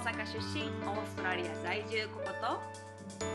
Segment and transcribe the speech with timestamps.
[0.00, 2.58] 阪出身オーストラリア在住ココと？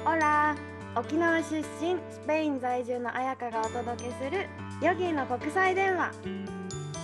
[0.09, 0.55] オラ
[0.95, 1.63] 沖縄出身
[2.09, 4.47] スペイン在住の彩香がお届けする
[4.81, 6.11] ヨギの国際電話。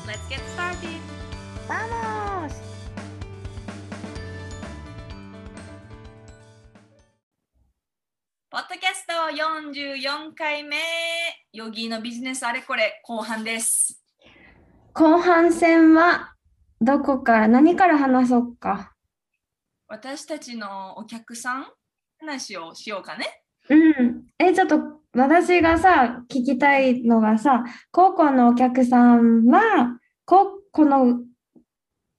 [0.08, 1.00] Let's get started!
[1.68, 2.54] ¡Vamos!
[8.50, 9.14] ポッドキャスト
[10.04, 10.78] 44回目
[11.54, 14.02] ヨギのビジネスあれこれ後半です。
[14.94, 16.34] 後半戦は
[16.82, 18.91] どこから何から話そうか
[19.92, 21.66] 私たちのお客さん
[22.18, 23.44] 話をしようかね。
[23.70, 24.24] うん。
[24.40, 24.80] えちょっと
[25.14, 31.20] 私がさ聞きたいのがさ高校のお客さんはここの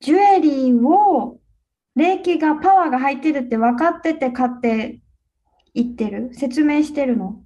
[0.00, 1.40] ジュエリーを
[1.96, 5.00] 霊気がパワーが入ってるって分かってて買って
[5.72, 6.28] いってる？
[6.34, 7.42] 説明してるの？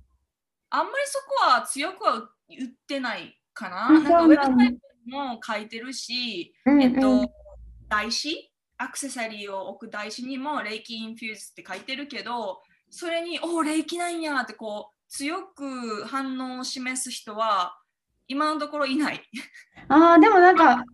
[0.71, 3.87] あんまりそこは強くは言ってないかな。
[3.87, 7.29] あなんかウェブサイトも書いてるし、うんえっと、うん
[7.89, 8.51] 台紙？
[8.79, 12.61] アクセサリーを置く台紙にも霊気 infused って書いてるけど
[12.91, 17.79] それにおお霊気なんやってこう強く反応を示す人は
[18.29, 19.21] 今のところいない。
[19.89, 20.85] ああ、でもなんか、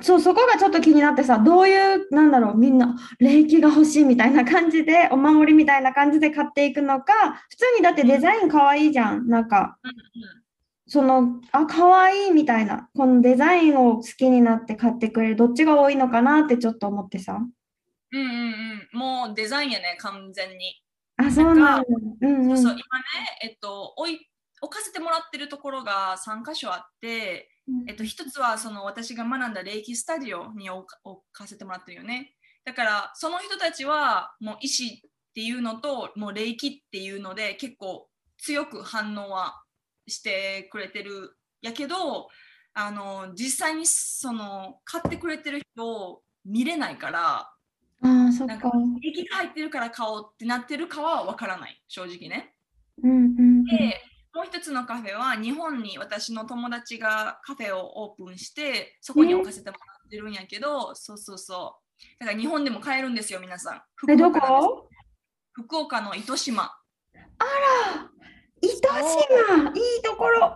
[0.00, 7.12] そう、そこがちょっと気になってさ、どういう、なんだろう、みんな、霊気が欲しいみたいな感じで、お守りみたいな感じで買っていくのか、
[7.50, 9.28] 普通にだってデザインかわいいじゃん。
[9.28, 9.78] なんか、
[10.86, 17.38] その、あ、かわいいみたいな、このデザインを好きになって買ってくれる、どっちが多いのかなってちょっと思ってさ。
[18.12, 20.82] うんうんうん、もうデザインやね、完全に。
[21.16, 21.84] あ、そうなんだ。
[22.20, 22.56] うんうん。
[22.56, 22.84] そうそう今ね、
[23.42, 24.28] えっと、置い
[24.62, 27.50] 置かせてもらってるところが3箇所あって、
[27.88, 32.34] えっと、一つはその私が学んだ霊気スタジオに置か置かせてもらってるよね。
[32.64, 39.61] だからその人たちはもう意志っていうのともう霊気っていうので結構強く反応は
[40.12, 42.28] してくれてるやけど
[42.74, 47.52] あの実際にその買ってくれてる人を見れないから
[48.04, 48.68] ああ、そっかなんか。
[48.68, 48.78] が
[49.36, 52.54] 入ってるから買おうってなってるかは分からない正直ね。
[53.02, 53.64] うんうんうん。
[53.64, 54.00] で
[54.34, 66.74] もう一つのカフェは日本に私の友達がカフェをオープンしてそこに置かせてもらってるんやけど、そうそうそうだから日本でも買えるんですよ皆さん福岡の糸島
[68.62, 70.54] 糸島いいところ。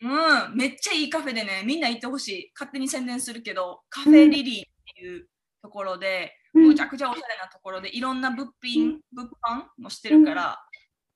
[0.00, 0.06] う
[0.52, 2.50] んめっちゃいいカフェでねみんな行ってほしい。
[2.54, 4.64] 勝手に宣伝するけどカフェリリーっ
[4.96, 5.28] ていう
[5.62, 6.68] ところで、うん。
[6.68, 10.58] むちゃくちゃおしゃれなところでいろんな物品、物販もしてるから、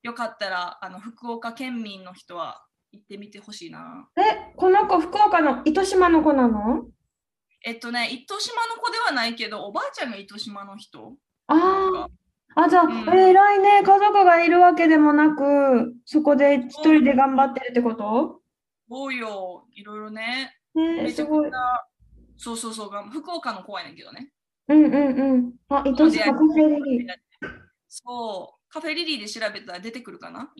[0.03, 4.09] よかったらあの福岡県民の人は行ってみてほしいな。
[4.16, 6.87] え、この子、福岡の糸島の子なの？
[7.65, 11.15] えっとね、糸島の子ではないけど、おばあちゃんが糸島の人。
[11.47, 12.09] ああ、
[12.55, 13.83] あ、じゃあ、うんえー偉いね。
[13.83, 18.41] 家族がいるわけでもなく、そこで一人で頑張ってるってこと？
[18.88, 20.56] そうよ、いろいろね。
[20.75, 21.59] ねめちゃすごいくちゃ。、
[22.37, 24.33] そうそうそう、が福岡の子やねんけどね。
[24.69, 25.53] うんうんうん。
[25.69, 27.09] あ、糸島カフェリリー。
[27.88, 30.53] そう、カフェリリーで調べたら出てくるかな？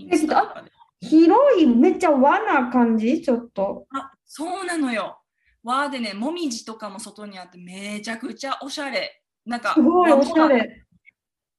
[1.01, 3.21] 広い、めっちゃ和な感じ？
[3.21, 3.87] ちょっと。
[3.95, 5.21] あ、そうなのよ。
[5.63, 9.23] わーでね、もみじとかも外にあってめちゃくちゃおしゃれ。
[9.45, 10.85] なんか、すごいおしゃれ。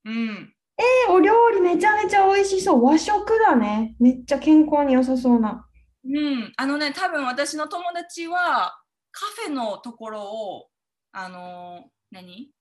[0.05, 0.53] うん。
[0.77, 2.83] えーお料理めちゃめちゃ美味しそう。
[2.83, 3.95] 和食だね。
[3.99, 5.67] めっちゃ健康に良さそうな。
[6.03, 8.75] うん、あのね、多分私の友達は
[9.11, 10.67] カフェのところを、
[11.11, 12.51] あのー何？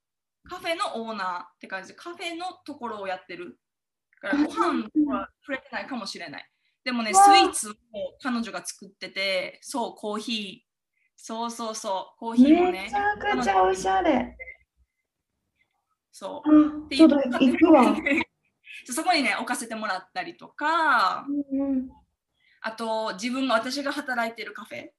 [0.45, 3.59] カフェのオーナーって感じで、カフェのところをやってる。
[4.23, 6.47] だからご飯は触れてないかもしれない。
[6.85, 7.75] でもね、スイーツを
[8.23, 10.71] 彼女が作ってて、そう、コーヒー。
[11.17, 12.97] そうそうそう、コーヒーもねめち。
[12.97, 14.37] ゃくちゃおしゃれ。
[16.21, 16.85] そう。
[16.85, 17.97] あ、ちょっと行くわ。
[18.85, 21.89] そこにね、置かせてもらったりとか、うんうん
[22.63, 24.91] あと自分が私が働いてるカフェ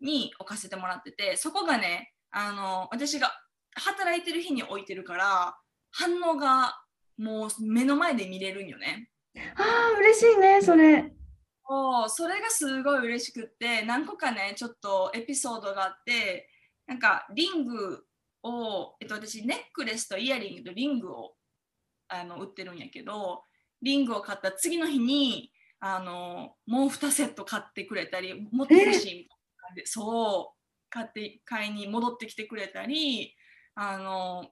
[0.00, 3.30] に置かせてもらっててそこがねあの私が
[3.74, 5.54] 働いてる日に置いてるから
[5.90, 6.80] 反応が
[7.18, 9.10] もう目の前で見れるんよね。
[9.54, 11.12] ああ、嬉しいね、それ。
[11.68, 16.48] そうそれがすごい嬉しくって何個かねちょっとエピソードがあって
[16.86, 18.02] なんかリング
[18.42, 21.32] を、えっと、私ネックレスとイヤリングとリングを
[22.08, 23.42] あの売ってるんやけど
[23.82, 25.50] リングを買った次の日に
[25.80, 30.60] あのもう2セット買ってくれたり持ってほしいみたいな感じでそう
[30.90, 33.34] 買って買いに戻ってきてくれたり
[33.74, 34.48] あの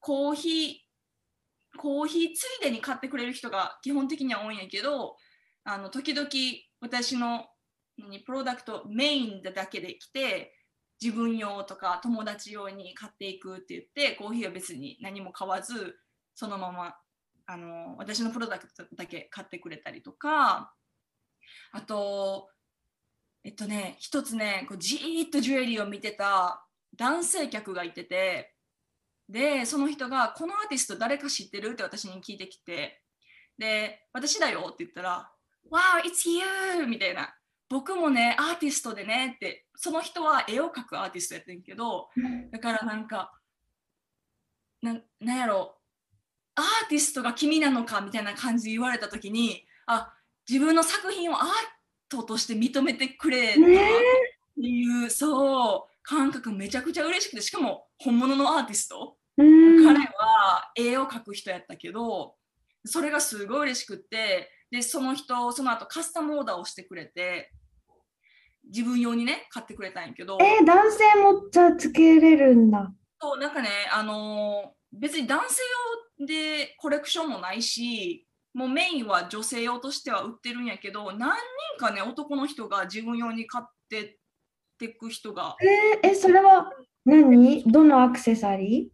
[0.00, 0.74] コーヒー
[1.78, 5.16] コーヒーついでに買ってくれる人が基本的には多いんやけど
[5.64, 6.28] あの時々
[6.80, 7.46] 私の
[7.98, 10.52] 何プロダクトメインだけで来て
[11.02, 15.98] 自分用とか友達用に買っていくって言ってコーヒーは別に何も買わず
[16.34, 16.96] そのまま
[17.46, 20.72] あの私のプロダクトだけ買ってくれたりとか
[21.72, 22.48] あと
[23.44, 26.66] えっとね一つねこうじーっとジュエリーを見てた
[26.96, 28.54] 男性客がいてて
[29.28, 33.02] でその人が「このアーティスト誰か知ってる?」って私に聞いてきて
[33.58, 35.32] で「私だよ」って言ったら
[35.70, 37.35] 「Wow it's you!」みたいな
[37.68, 42.08] 「僕もねアーティストでね」ってその人は絵を描くアーティストやってんけど
[42.50, 43.32] だからなんか
[44.82, 45.78] ななんやろ
[46.54, 50.12] アーティストが君なのかみたいな感じで言われた時にあ
[50.48, 51.48] 自分の作品をアー
[52.08, 53.64] トとして認めてくれたっ
[54.58, 59.84] ていう、そう感覚めちゃくちゃ嬉しくてしかも本物のアーティスト、うん。
[59.84, 62.36] 彼は絵を描く人やったけど
[62.84, 67.52] それがすごい嬉しくってでその人その後カスタムオーダーをしてくれて
[68.66, 70.38] 自分用にね買ってくれたんやけど。
[70.40, 72.92] えー男性もじゃあつけれるんだ。
[73.20, 75.62] そうなんかねあのー別に男性
[76.20, 81.36] 用でコレクションもないしもうメインは女性用としては売ってるんやけど何
[81.76, 84.16] 人かね男の人が自分用に買ってっ
[84.78, 85.56] てく人が。
[85.60, 86.70] えーえ、それは
[87.04, 87.62] 何？
[87.64, 88.90] どのアクセサリ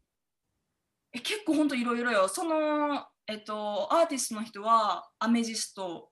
[1.13, 2.29] え結構ほんといろいろよ。
[2.29, 6.11] そのえっとアーティストの人はアメジスト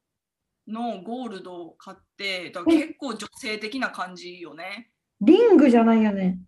[0.71, 6.39] のゴールドを買ってだ結構女性的な感じよねーリングじゃないよね。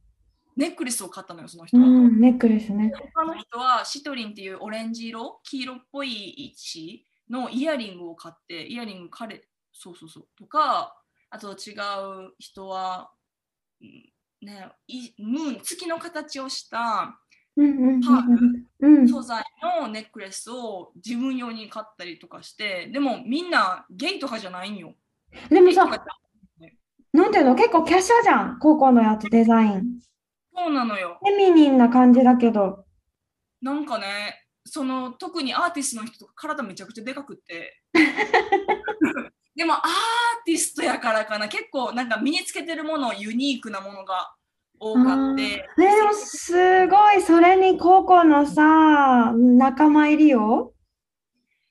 [0.54, 2.92] ネックレスを買ったのよその人は、うん、ネックレスね。
[3.14, 9.42] 他の人はシトリンっていうオレンジ色黄色っぽい位置のイヤリングを買ってイヤリング彼
[9.72, 10.94] そうそうそうとか
[11.30, 11.72] あと違
[12.28, 13.10] う人は
[13.80, 14.12] うん
[14.46, 17.18] ねいムーン月の形をした
[17.56, 19.08] うんうんうんパーうんうん。
[19.08, 19.44] 素材
[19.80, 24.94] のネックレスを自分用に買ったりとかしてでもみんなゲイとかじゃないんよ。
[25.48, 25.86] でもさ
[27.12, 27.54] なんていうの？
[27.54, 30.00] 結構華奢じゃん、高校のやつデザイン。
[30.54, 31.18] そうなのよ。
[31.22, 32.84] フェミニンな感じだけど。
[33.60, 34.06] なんかね
[34.64, 37.80] その特にアーティストの人とか体めちゃくちゃでかくって
[39.54, 39.80] でもアー
[40.44, 44.34] ティストやからかな結構なんか身につけてるものユニークなものが
[44.84, 45.42] 多かって。
[45.42, 50.74] ね、でもすごい、それに高校のさ、仲間入りよ。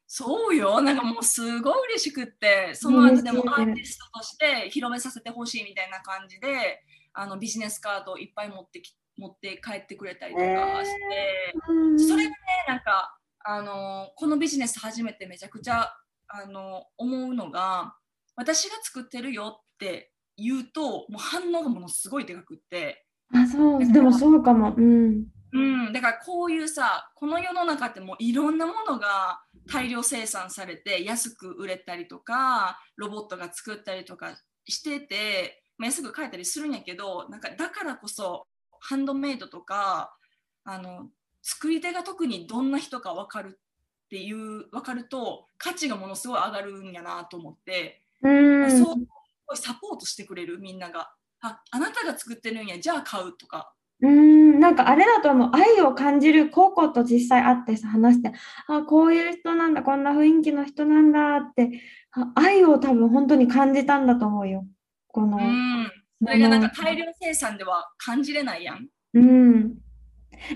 [0.08, 0.82] そうよ。
[0.82, 2.74] なんかもうすごい嬉しくって。
[2.74, 6.82] その後でもアーティストとして広めさせてほしいみたいな感じで
[7.14, 10.46] あのビジネスカードをいっぱい持ってき持って帰ってくれたりとか
[10.84, 12.36] して、うんそれがね
[12.68, 15.92] なんかあのこのビジネス初めてめちゃくちゃ
[16.28, 17.96] あの思うのが
[18.36, 20.11] 私が作ってるよって
[20.42, 24.74] 言うともう反応がものすごいでかくって、あ、そう、でもそうかも。
[24.76, 25.26] うん。
[25.54, 25.60] う
[25.90, 38.48] ん、だからこういうさこの世の中ってもういろんなものが大量生産されて安く売れたりとかロボットが作ったりとかしてて、まあ、安く買えたりするんやけどなんかだからこそ
[38.80, 40.16] ハンドメイドとか
[40.64, 41.10] あの
[41.42, 43.60] 作り手が特にどんな人か分かる
[44.06, 48.72] っていう分かると価値がものすごい上がるんやなと思って、うん。
[48.72, 49.06] そうす
[49.52, 51.12] ごいサポートしてくれるみんなが
[51.42, 55.52] ああなたが作ってるんやじゃあ買うとかうん、なんかあれだと思う。
[55.54, 58.32] 愛を感じる高校と実際会ってさ、話して、
[58.68, 61.70] あ、こういう人なんだ、こんな雰囲気の人なんだって、
[62.12, 64.66] あ愛を多分本当に感じたんだと思うよ。
[65.08, 68.88] この、うんそれがなんか大量生産では感じれないやん。
[69.14, 69.78] うん。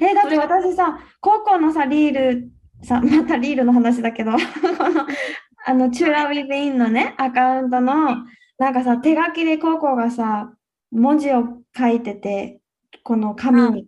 [0.02, 2.52] え、だって私さ、高校のさ、リール、
[2.84, 4.32] さ、またリールの話だけど、
[4.78, 5.06] この、
[5.68, 8.26] あの、チューラウィズインのね、アカウントの、
[8.57, 10.54] なんかさ、手書きで高校がさ、
[10.92, 11.44] 文字を
[11.78, 12.60] 書いてて、
[13.04, 13.88] この紙に。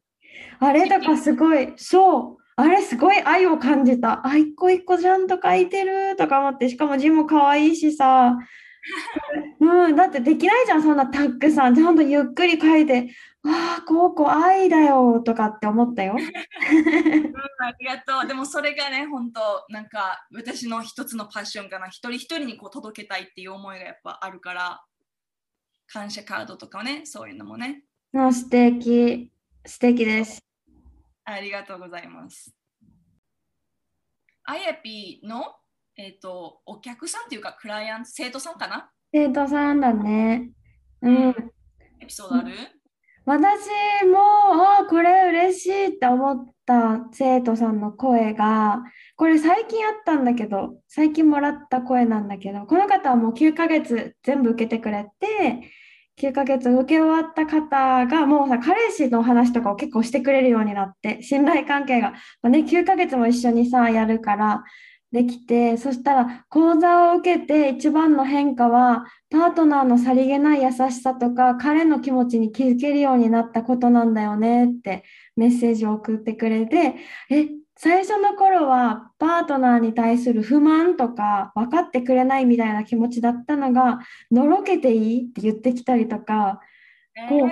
[0.60, 4.26] あれとかすごい、そう、あれすごい愛を感じた。
[4.28, 8.38] あ、一個一個ちゃんと書いてるとか思って、しかも字も可愛いしさ、
[9.60, 11.76] うん、だってできないじゃん、そんなたくさん。
[11.76, 13.14] ちゃんとゆっくり書いて、
[13.44, 16.14] ああ、高校愛だよとかって思ったよ。
[16.14, 18.28] うん、ありがとう。
[18.28, 21.88] でもそれがね、本当なんか私の一つのパッションかな。
[21.88, 24.84] 一人一人にこう届けたいっていう思いがやっぱあるから、
[25.88, 27.84] 感謝カードとかね、そういうのもね。
[28.12, 29.32] もう素敵、
[29.66, 30.42] 素敵です。
[31.24, 32.54] ありがとうございます。
[34.44, 35.56] あやぴの、
[36.00, 38.90] えっとお客さんっていうか、クライアント、生徒さんかな？
[39.12, 40.52] 生徒さんだね。
[41.02, 41.36] うん。
[42.00, 42.54] エピソードある？
[43.26, 43.68] 私
[44.06, 48.84] も、ああ、これ嬉しいって思った生徒さんの声が、
[49.16, 55.72] これ最近あったんだけど、最近もらった声なんだけど、この方はもう9ヶ月全部受けてくれて、
[56.22, 62.12] 9ヶ月受け終わった方が、もうさ、彼氏の話とかを結構してくれるようになって、信頼関係が、
[62.42, 64.64] まあね、9ヶ月も一緒にさ、やるから、
[65.12, 75.04] できて、そしたら講座を受けて一番の変化は、パートナーのさりげない優しさとか、彼の気持ちに気づけるようになったことなんだよねって
[75.36, 76.96] メッセージを送ってくれて、
[77.30, 77.48] え、
[77.78, 84.00] 最初の頃はパートナーに対する不満とか分かってくれないみたいな気持ちだったのが、
[84.32, 86.60] のろけていいって言ってきたりとか、
[87.30, 87.52] こう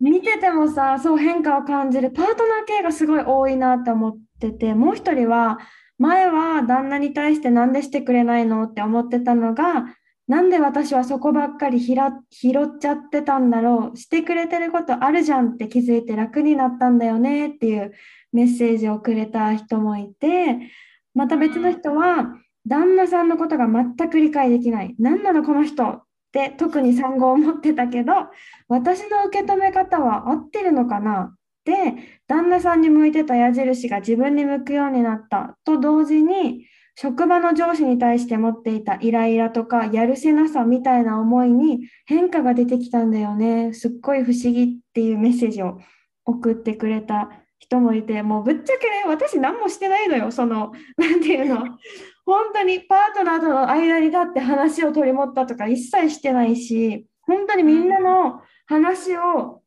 [0.00, 2.10] 見ててもさ、そう変化を感じる。
[2.10, 5.58] パートナー系がすごい多いなって思ってて、もう一人は、
[5.98, 9.84] 前は旦那に対してなんでしてくれないのって思ってたのが、
[10.26, 13.96] なんで私はそこばっかり拾っちゃってたんだろう。
[13.96, 17.92] してくれてることあるじゃんって気づいて楽になったんだよねっていう
[18.32, 20.70] メッセージをくれた人もいて、
[21.14, 22.34] また別の人は、
[22.66, 24.94] 旦那さんのことが全く理解できない。
[24.98, 28.12] 何なのこの人って特に産後を持ってたけど、
[28.68, 31.74] 私の受け止め方は合ってるのかなで、
[32.26, 36.66] 旦那さんに向いてた矢印が自分に向くようになったと同時に、
[36.96, 43.72] 職場の上司に対して持っていたイライラとかやるせなさみたいな思いに変化が出てきたんだよね。
[43.72, 45.78] すっごい不思議っていうメッセージを
[46.24, 50.30] 送ってくれた人もいて、もうぶっちゃけね、私何もしてないのよ。
[50.30, 51.78] その、 なんていうの。
[52.26, 59.62] 本当にパートナーとの間に立って話を取り持ったとか一切してないし、本当にみんなの話を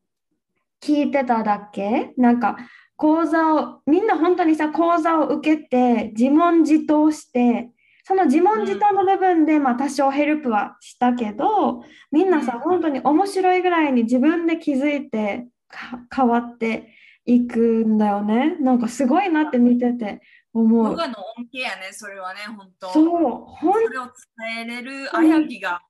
[0.80, 2.12] 聞いてただけ？
[2.16, 2.56] なんか
[2.96, 7.70] 講座を、みんな本当にさ、講座を受けて自問自答して、
[8.04, 15.46] その自問自答の部分で、まあ多少ヘルプはしたけど、みんなさ、本当に面白いぐらいに自分で気づいて
[16.14, 16.94] 変わって
[17.26, 18.56] いくんだよね。
[18.60, 20.22] なんかすごいなって見てて
[20.54, 20.92] 思う。
[20.92, 22.88] ヨガの恩恵やね、それはね、本当。
[22.90, 23.06] そう、
[23.46, 24.06] ほんそれを
[24.46, 25.82] 伝えれるあやきが、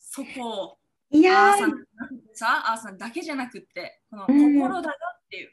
[0.00, 0.78] そこを、
[1.12, 1.70] いやあーさん
[2.34, 5.50] さ、あーさんだけじゃなくって、この心だよっていう。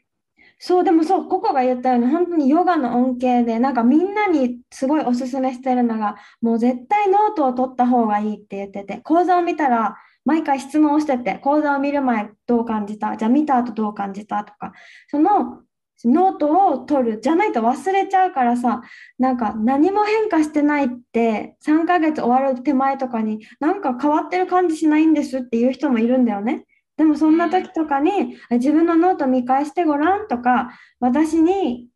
[0.58, 13.16] そう、でもそう、ココが言ったように、本当にヨガの恩恵で、なんかみんなにすごいおすすめしてるのが、もう絶対ノートを取った方がいいって言ってて、講座を見たら、毎回質問をしてて、講座を見る前どう感じた？
[13.16, 14.44] じゃあ見た後どう感じた？
[14.44, 14.72] とか、
[15.08, 15.62] その
[16.04, 18.82] ノートを取るじゃないと忘れちゃうからさ、
[19.18, 26.64] なんか何も変化してないって3ヶ月終わる手前とかになんか変わってる感じしないんですっていう人もいるんだよね。
[26.96, 31.88] でもそんな時とかに自分のノート見返してごらんとか、私に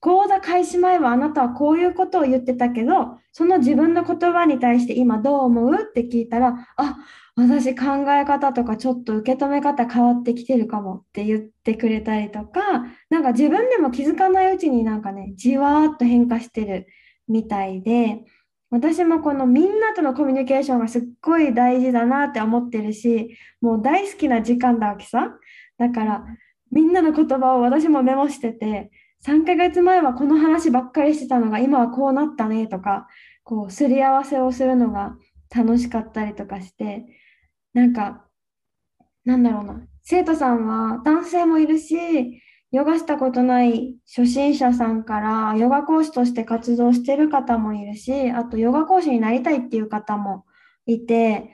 [0.00, 6.96] 講座開始前はあなたはこういうことを言ってたけど、その自分の言葉に対して今どう思うって聞いたら、あ、
[7.36, 16.86] 私考え方とかちょっと受け止め方変わってきてるかもって言ってくれたりとか、なんか自分でも気づかないうちになんかね、じわーっと変化してる
[17.28, 18.24] みたいで、
[18.70, 25.36] 私もこのみんなとのコミュニケーションがすっごい大事だなって思ってるし、もう大好きな時間だわけさ。
[25.78, 26.24] だから、
[26.72, 28.90] みんなの言葉を私もメモしてて、
[29.26, 33.08] 3ヶ月前はこの話ばっかりしてたのが今はこうなったねとか、
[33.44, 35.16] こうすり合わせをするのが
[35.54, 37.04] 楽しかったりとかして、
[37.76, 38.24] なんか、
[39.26, 42.40] なんだろうな、生徒さんは男性もいるし、
[42.72, 50.46] ヨガしたことない初心者さんからヨガ講師として活動してる方もいるし、あとヨガ講師になりたいっていう方も
[50.86, 51.50] いて、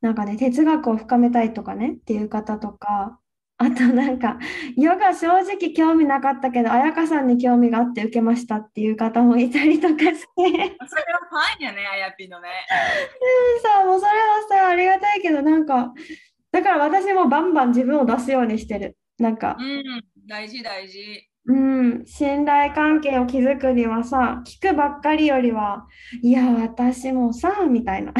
[0.00, 3.20] なんかね、哲学を深めたいとかねっていう方とか、
[3.60, 4.38] あとなんか、
[4.76, 10.06] ヨガ正直興味なかったけど、彩香さんに興味があって受けましたっていう方もいたりとかして。
[10.06, 10.68] それは
[11.28, 12.48] ファンやね、あやぴのね。
[13.60, 15.92] さ、もうそれはさ、ありがたいけど、なんか、
[16.52, 18.96] だから私もバンバン自分を出すようにしてる。
[19.18, 21.28] なんか、うん、大事大事。
[21.46, 25.86] うん、信頼関係を築くにはさ、聞くばっかりよりは、
[26.22, 28.12] いや、私もさ、みたいな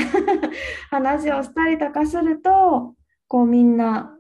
[0.91, 2.97] 話をしたりとかすると、
[3.29, 4.18] こうみんな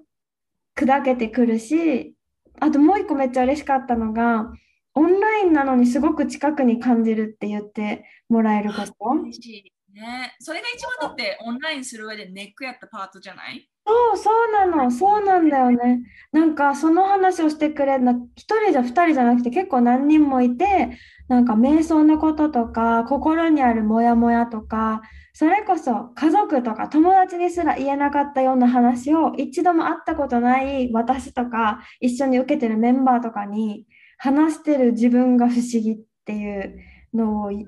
[0.79, 2.15] 砕けてくるし、
[2.61, 4.53] あともう一個めっちゃ嬉しかったのが、
[4.95, 8.93] オンラインなのにすごく近くに感じるって言ってもらえること。
[9.23, 10.37] 嬉しいね。
[10.41, 13.69] それが一番だってオンラインする上でネックやったパートじゃない？
[13.87, 16.01] そう、そうなの、そうなんだよね。
[16.33, 25.03] なんかその話をしてくれるの、一人じゃ二人じゃなくて結構何人もいて、なんか瞑想のこととか、心にあるモヤモヤとか、
[25.39, 36.81] それこそ家族とか友達にすら言えなかったような話を一度も会ったことない私とか、一緒に受けてるメンバーとかに話してる自分が不思議っていう
[37.15, 37.67] のを伝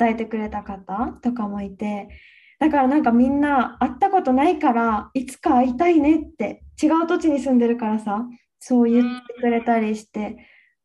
[0.00, 2.08] えてくれた方とかもいて、
[2.58, 8.24] だからなんかみんな会ったことないからいつか会いたいねって違う土地に住んでるからさ
[8.60, 10.38] そう言ってくれたりして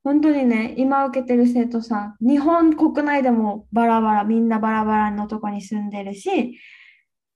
[0.04, 6.60] 本当にね今受けてる生徒さん日本国内でもバラバラみんなバラバラのとこに住んでるし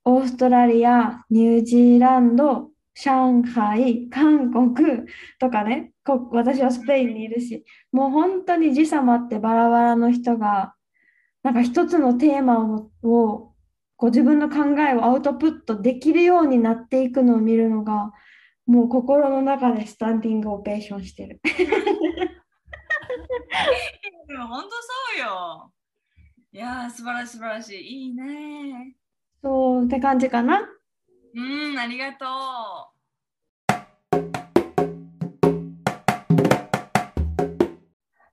[0.03, 5.05] オーストラリアニュージーランド上海韓国
[5.39, 10.73] とかねこ私はスペインにいるしもう本当に時差もあってバラバラの人が
[11.43, 13.53] なんか一つのテーマをを
[13.97, 18.11] こう自分の考えをアウトプットできるようになっていくのを見るのが
[18.65, 21.41] もう心の中でスタンディングオベーションしてる。
[24.37, 24.75] も本当そ
[25.15, 25.71] うよ。
[26.51, 28.05] いや素晴らしい素晴らしい。
[28.05, 28.95] いいね。
[29.41, 30.67] そうって感じかな？
[31.35, 32.27] うん、ありがとう。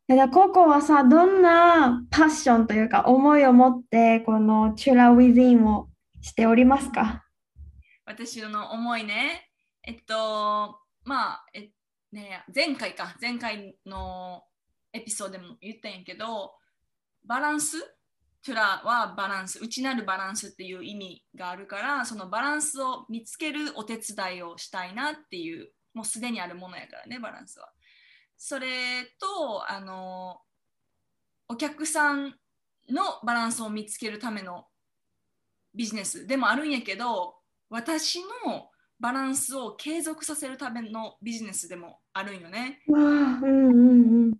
[0.06, 5.88] ただはさどんなパッションというか思いを持ってこのチュラウィズインを
[6.20, 7.24] しておりますか？
[8.04, 9.50] 私の思いね
[9.82, 11.70] えっとまあえ、
[12.12, 14.44] ね、前回か前回の
[14.94, 16.54] エピソードでも言ったんやけど、
[17.26, 17.82] バランス？
[18.42, 27.70] トゥラはバランス、内なるバランスっていう意味があるから、そのバランスを見つけるお手伝いをしたいなっていう、もうすでにあるものやからね、バランスは。
[28.36, 30.42] それと、あの、
[31.48, 32.34] お客さん
[32.90, 34.66] のバランスを見つけるための
[35.74, 37.36] ビジネスでもあるんやけど、
[37.70, 38.68] 私の
[39.00, 42.82] バランスを継続させるためのビジネスでもあるんよね。
[42.88, 44.34] うんうんうん。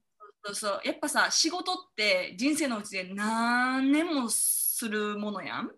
[0.46, 5.70] そうそうやっぱさ仕事って人生のうちで何年もするものやん？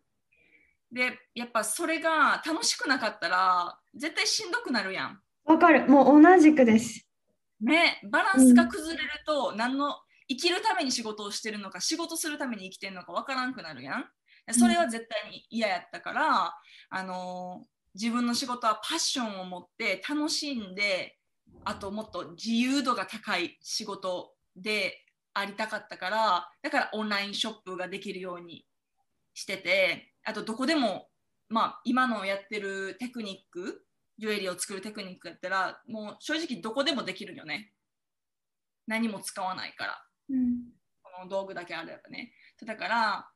[0.93, 5.21] でやっぱそれが楽しくなかったら絶対しんどくなるやん。
[5.45, 5.89] わかる。
[5.89, 7.07] もう同じくです。
[7.61, 9.95] ねバランスが崩れると何の
[10.29, 14.05] 生きるために仕事をしてるのか仕事するために生きてるのかわからんくなるやん。
[14.51, 16.55] それは絶対に嫌やったから、
[16.91, 21.17] あの自分の仕事はパッションを持って楽しんで
[21.65, 28.65] あともっと自由度が高い仕事でありたかったからだからオンラインショップができるように
[29.35, 31.09] しててあとどこでも
[31.49, 33.83] まあ今のやってるテクニック
[34.19, 37.73] ジュエリーを作るテクニックやったらもう正直どこでもできるよね。
[38.87, 40.03] 何も使わないから。
[40.31, 40.57] うん。
[41.03, 42.33] この道具だけあればね。
[42.65, 43.29] だから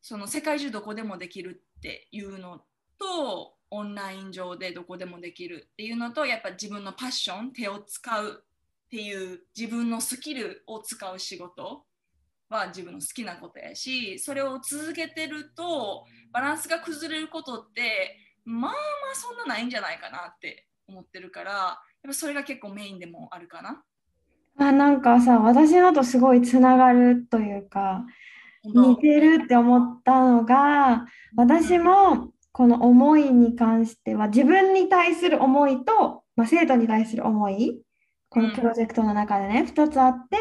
[0.00, 2.60] その世界中どこでもできるっていうの
[2.98, 8.44] とオンライン上でどこでもできるっていうのとやっぱ自分のパッション手を使う
[8.86, 11.84] っていう自分のスキルを使う仕事
[12.48, 18.76] は自分の好きなことやしそれを続けてるとバランスが崩れることってまあま
[19.12, 23.82] あそんなないんじゃないかなって思ってるからやっぱそれが結構メインでもあるかな。
[24.58, 28.06] あ、なんかさ、私のとすごいつながるというか、
[28.64, 37.82] 似てるって思ったのが、私もこの思いに関しては、自分に対する思いと、まあ、生徒に対する思い、
[38.28, 40.36] このプロジェクトの中でね、2つあって、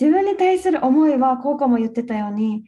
[0.00, 2.64] 自分に対する思いは、コウコも言ってたように、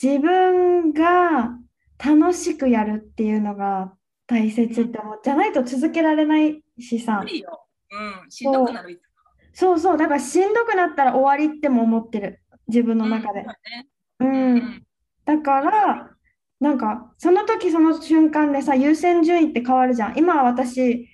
[0.00, 1.58] 自分が
[1.98, 3.92] 楽しくやるっていうのが
[4.26, 5.20] 大切って思う。
[5.22, 7.26] じゃないと続けられないしさ無。
[7.26, 7.66] 理よ。
[7.90, 9.00] うん、しんどくなる。
[9.52, 12.40] そうそう、だからしんどくなったら終わりっても思ってる。
[12.68, 13.44] 自分の中で。
[14.20, 14.24] う。
[14.24, 14.86] うんん。
[15.24, 16.10] だから、
[16.60, 20.18] なんか、その時その瞬間でさ、優先順位って変わるじゃん。
[20.18, 21.08] 今は私、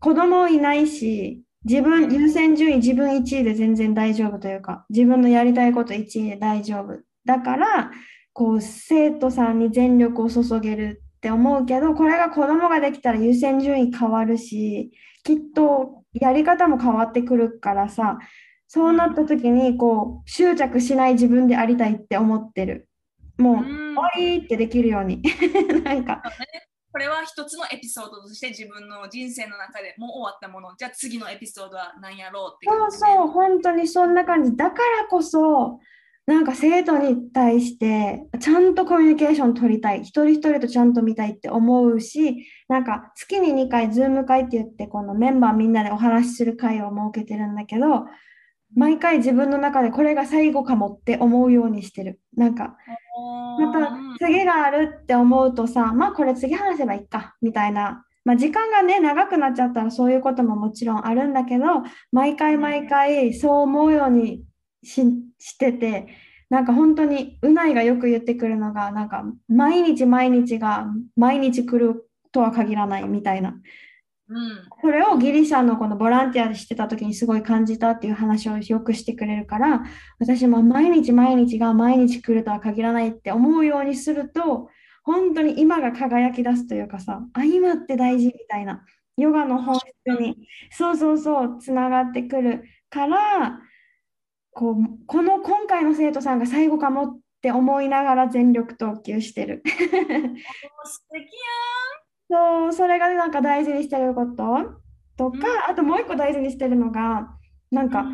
[0.00, 7.00] 子供いないし、自分、優先順位自分1位で全然大丈夫というか、自分のやりたいこと1位で大丈夫。
[7.24, 7.90] だから、
[8.32, 14.92] こう、生徒さんに全力を注げるって思うけど、これが子供ができたら優先順位変わるし、
[15.24, 18.20] きっとやり方も変わってくるからさ、
[18.68, 22.88] そうなった時に、こう、執着しない自分でありたいって思ってる。
[23.38, 25.20] もう、うん終わりってできるように。
[25.82, 26.22] なんか、
[26.96, 30.74] これは一つのエピソードとして自分の人生の中でもう終わったもの。
[30.78, 34.56] じゃあ次のエピソードは何やろうってそうそう、本当にそんな感じ。
[34.56, 35.78] だからこそ、
[36.24, 40.04] なんか生徒に対してちゃんとコミュニケーション取りたい。
[40.04, 48.06] 一人一人とちゃんと見たいって思うし、なんか月に2回、ズーム会って言って、このメンバーみんなでお話しする会を設けてるんだけど、
[48.74, 52.20] 毎回自分の中でこれが最後かもって思うようにしてる。
[52.38, 52.78] なんか、
[53.58, 61.64] また次があるって思うとさ、まあこれ次話せばいいかみたいな、まあ時間がね、長くなっちゃったらそういうことももちろんあるんだけど、
[62.12, 64.44] 毎回毎回そう思うように
[64.82, 65.02] し、
[65.38, 66.08] してて、
[66.50, 73.54] なんか本当にうないがよく言ってくるのが、なんか毎日毎日が毎日来るとは限らないみたいな。
[74.28, 79.84] うんそれをギリシャのこのボランティアでしてた時にすごい感じたっていう話をよくしてくれるから、
[80.18, 84.68] 私も毎日毎日が毎日来るとは限らないって思うようにすると、
[85.04, 88.84] 本当に今が輝き出すというかさ、あ、今って大事みたいな、
[89.16, 89.86] ヨガの本質
[90.20, 90.36] に、
[90.70, 93.60] そうそうそう、つながってくるから、
[94.50, 94.74] こう、
[95.06, 99.62] この今回の生徒さんが最後かもって思いながら全力投球してる。
[100.84, 101.26] 素敵
[102.30, 104.80] そう、それがなんか大事にしてること？
[105.16, 107.30] とか、あともう一個大事にしてるのが、
[107.70, 108.04] なんか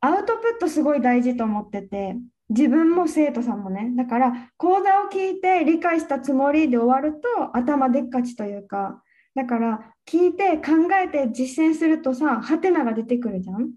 [0.00, 2.16] アウトプットすごい大事と思ってて、
[2.48, 9.02] 自分も生徒さんもね、だから講座を聞いて理解したつもりで終わると頭でっかちというか、
[9.34, 13.70] だから聞いて考えて実践するとさ、ハテナが出てくるじゃん？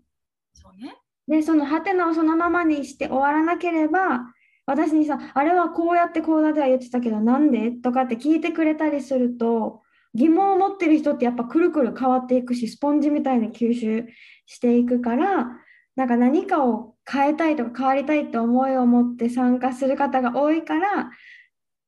[0.54, 0.96] そうね。
[1.28, 4.33] で、そのハテナをそのままにして終わらなければ、
[4.66, 7.72] 私にさ、あれはこうやって講座では言ってたけど、なんで？
[7.72, 9.82] とかって聞いてくれたりすると、
[10.14, 14.06] 疑問を持ってる人ってやっぱくるくる変わっていくし、スポンジみたいに吸収
[14.46, 15.48] していくから、
[15.96, 21.12] なんか何かを変えたいとか変わりたいって思いを持って参加する方が多いから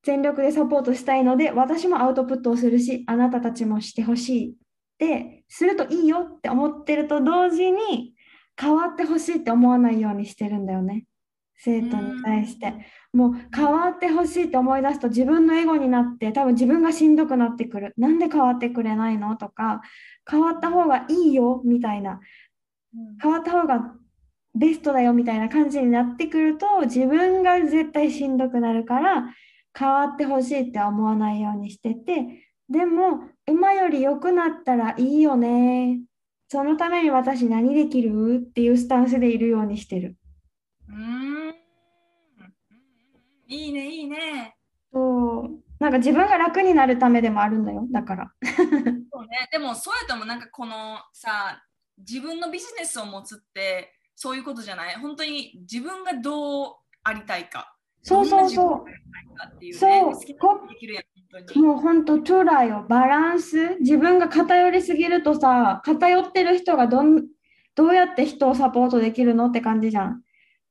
[0.03, 4.53] 全力でサポートしたいので私もアウトプットをするしあなたたちもしてほしいっ
[4.99, 8.13] てするといいよって思ってると同時に
[8.59, 11.05] 変わってほしいって思わないようにしてるんだよね。
[11.57, 12.73] 生徒に対して。
[13.13, 17.93] もう変わってほしいって思い出すと自分のエゴになって多分自分がしんどくなってくる。
[17.97, 19.37] なんで変わってくれないの？
[19.37, 19.81] とか
[20.29, 21.61] 変わった方がいいよ？
[21.63, 22.19] みたいな。
[23.21, 23.93] 変わった方が
[24.53, 25.13] ベストだよ？
[25.13, 29.25] みたいな感じになってくると自分が絶対しんどくなるから
[29.77, 35.99] 変わってほしいって思わないようにしててでも今より良くなったらいいよね。
[36.49, 38.43] そのために私何できる？
[38.45, 40.17] っていうスタンスでいるようにしてる。
[40.89, 41.55] うん
[43.47, 44.55] いいねいいね。
[44.91, 48.31] そうなんか自分が楽になるためでもあるんだよだから。
[48.43, 51.63] そうね、でもそうやともなんかこのさ
[51.97, 54.95] 自分のビジネスを持つってそういうことじゃない？
[54.95, 57.75] 本当に自分がどうありたいか。
[58.01, 59.73] そうそうそう。
[59.73, 61.59] そう。
[61.59, 67.25] もう本当トゥラよバランス自分が偏りすぎるとさ偏ってる人がどん
[67.75, 70.21] どうやって人をサポートできるのって感じじゃん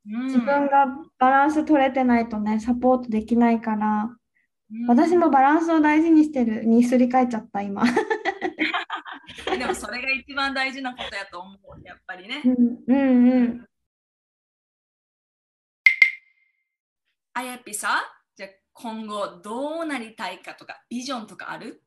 [0.05, 0.87] 自分が
[1.19, 4.11] バランス取れてないとねサポートできないから
[4.73, 4.87] うん。
[4.87, 6.65] 私もバランスを大事にしてる。
[6.65, 7.83] にすり替えちゃった今。
[9.59, 12.43] でもそれが一番大事なことやと思う、やっぱりね。
[12.45, 12.49] う。
[12.49, 13.69] んうんうん。
[17.35, 18.03] あやぴさ、
[18.37, 21.83] じゃあ今後どうなりたいかとか、ビジョンとかある？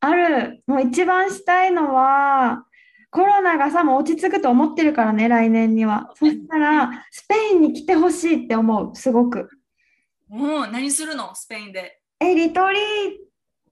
[0.00, 0.62] ある。
[0.66, 2.66] もう一番したいのは
[3.10, 6.12] コロナがさもう落ち着くと思ってるからね来年には。
[6.14, 9.50] そしたらスペインに来てほしいって思うすごく。
[10.30, 11.34] うん、何するの？
[11.34, 12.00] スペインで。
[12.20, 12.80] え、リトリー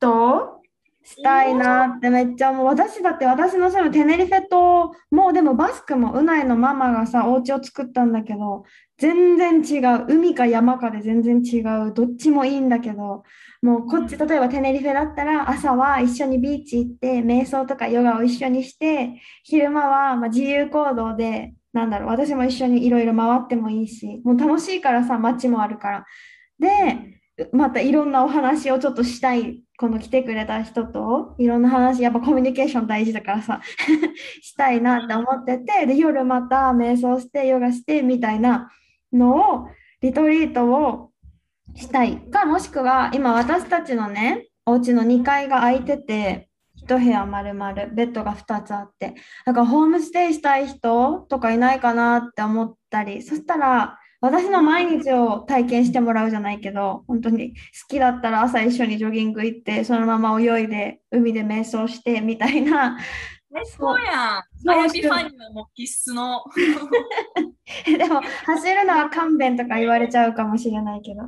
[0.00, 0.60] ト？
[1.08, 2.66] したいなってめっちゃ思う。
[2.66, 8.64] 私だって私の住むテネリフェ島、もうでもバスクもうないのママがさ、お家を作ったんだけど、
[8.98, 10.04] 全然違う。
[10.08, 11.94] 海か山かで全然違う。
[11.94, 13.22] どっちもいいんだけど、
[13.62, 26.04] もうこっち、うん例えばテネリフェだったら朝は一緒にビーチ行って、瞑想とかヨガを一緒にして、昼間はまあ自由行動で、なんだろう、私も一緒にいろいろ回ってもいいし、もう楽しいからさ、街もあるから。
[26.58, 27.17] で、
[27.52, 33.60] またいろんなお話をちょっとしたい、この来てくれた人といろんな話、やっぱコミュニケーション大事だからさ、
[34.42, 38.72] したいなって思ってて、で、夜また瞑想して、ヨガしてみたいな
[39.12, 39.68] のを、
[40.00, 41.10] リトリートを
[41.74, 57.54] したいか、もしくは今私たちのね、お家の2階が空いてて、一部屋丸々、ベッドが2つあって、だからホームステイしたい人とかいないかなって思ったり、そしたら、私の毎日を体験してもらうじゃないけど、本当に好
[57.88, 62.98] きだったら朝一緒にジョギング行って、そのまま泳いで、海で瞑想してみたいな。
[63.56, 64.70] え、そうやん。
[64.70, 66.42] あやぴファンにはもう必須の。
[67.86, 71.22] でも、走るのは勘弁とか言われちゃうかもしれないけど。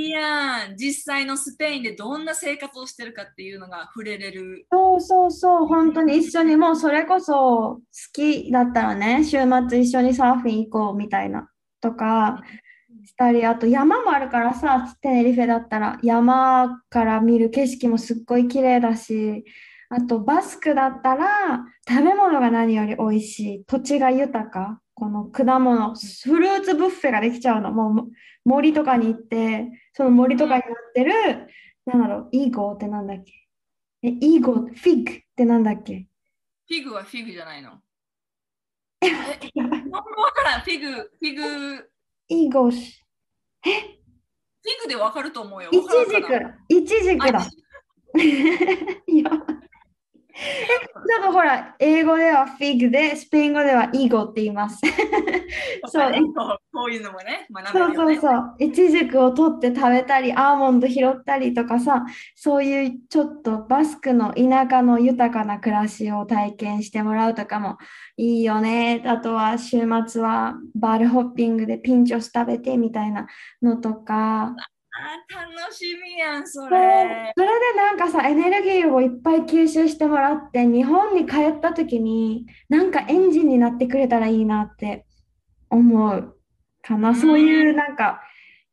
[0.00, 4.64] いやん、実際のスペインでどんな生活をしてるかっていうのが触れれる。
[4.70, 7.82] そうそうそう、本当に一緒にもうそれこそ好
[8.12, 12.40] きだったらね、週末一緒にサーフィン行こうみたいなとか
[13.04, 19.44] したり、あと山もあるからさ、テネリフェだったら山から見る景色もすっごい綺麗だし、
[19.88, 28.08] あとバスクだったら食べ物が何より美味しい、土地が豊か、この果物、フルーツブッフェができちゃうの、もう
[28.44, 31.12] 森とかに行って、その森とかになってる、
[31.86, 33.32] なんだろう、 higo ってなんだっけ？
[34.02, 36.08] え、 higo、fig ってなんだっけ？
[36.66, 37.80] フィグはフィグじゃないの？
[39.00, 40.62] え、日本語わからん。
[40.62, 41.90] フィグ、フィグ、フ
[42.30, 43.70] higo し、ィ
[44.82, 45.70] グでわかると思うよ。
[45.72, 47.38] イチジク、イチジクだ。
[47.38, 47.46] あ。
[49.06, 49.30] いや
[50.40, 54.80] え、ちょっとほら、英語ではフィグで、スペイン語ではイーゴーって言います。
[55.88, 56.20] そうね
[56.72, 58.14] こういうのもね、学べそうるよね。
[58.16, 58.54] そうそう。
[58.58, 62.04] イチジクを取って食べたり、アーモンド拾ったりとかさ、
[62.36, 67.78] そういうちょっとバスクの田舎の豊かな暮らしを体験してもらうとかも
[68.16, 69.02] いいよね。
[69.06, 73.26] あとは週末はバールホッピングでピンチョス食べてみたいな
[73.60, 74.54] のとか。
[75.00, 77.32] あ楽しみやん、それ。
[77.36, 85.06] それでなんかさ、エネルギーをいっぱい吸収してもらって、日本に帰った時に、なんかエンジンになってくれたらいいなって
[85.70, 86.36] 思う
[86.82, 87.14] かな。
[87.14, 88.20] そういうなんか、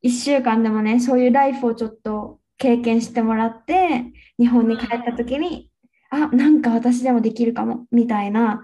[0.01, 4.05] 一週間でもね、そういうライフをちょっと経験してもらって、
[4.39, 5.71] 日本に帰った時に、
[6.09, 8.63] あ、なんか私でもできるかも、みたいな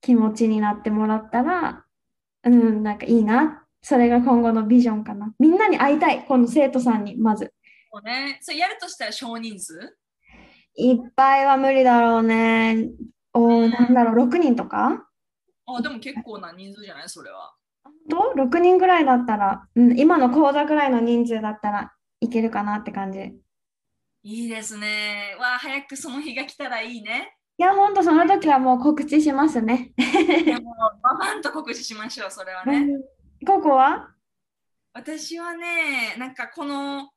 [0.00, 1.84] 気持ちになってもらったら、
[2.44, 3.59] うん、なんかいいな。
[3.82, 5.32] それが今後のビジョンかな。
[5.38, 7.52] みんなに会いたい、この生徒さんに、まず。
[7.92, 9.96] そうね、それやるとしたら少人数？
[10.76, 12.90] いっぱいは無理だろうね。
[13.32, 15.04] おー、なんだろう、6人とか？
[15.66, 17.08] ああ、でも結構な人数じゃない？
[17.08, 17.54] それは。
[18.08, 23.20] と6人ぐらいだったら、うん、今の講座ぐらいの人数だったらいけるかなって感じ。
[24.22, 25.36] いいですね。
[25.40, 27.36] わあ、早くその日が来たらいいね。
[27.58, 29.92] いや、ほんとその時はもう告知しますね。
[30.44, 32.86] でも、ババンと告知しましょう、それはね。
[33.46, 34.10] ここは
[34.92, 37.08] 私はね、なんかこの